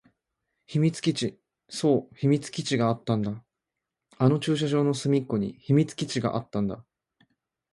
[0.65, 1.39] 秘密基地。
[1.69, 3.45] そう、秘密基地があったんだ。
[4.17, 6.83] あの駐車場の隅っこに秘密基地があったんだ。